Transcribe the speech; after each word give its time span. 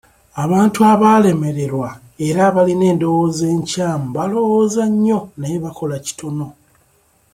Abantu 0.43 0.79
abaalemererwa 0.93 1.89
era 2.27 2.39
abalina 2.49 2.85
endowooza 2.93 3.43
enkyamu 3.55 4.07
balowooza 4.15 4.83
nnyo 4.91 5.19
naye 5.39 5.57
bakola 5.63 5.95
kitono. 6.05 6.47